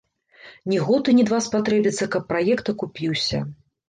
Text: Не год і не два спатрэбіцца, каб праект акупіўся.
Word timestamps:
Не 0.71 0.77
год 0.85 1.03
і 1.11 1.13
не 1.17 1.25
два 1.29 1.39
спатрэбіцца, 1.47 2.07
каб 2.15 2.25
праект 2.31 2.65
акупіўся. 2.73 3.43